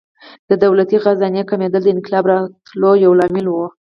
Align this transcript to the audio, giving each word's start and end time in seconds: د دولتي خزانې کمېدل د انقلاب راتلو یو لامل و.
د 0.49 0.51
دولتي 0.63 0.97
خزانې 1.03 1.43
کمېدل 1.51 1.81
د 1.83 1.89
انقلاب 1.95 2.23
راتلو 2.31 2.91
یو 3.05 3.11
لامل 3.19 3.45
و. 3.49 3.55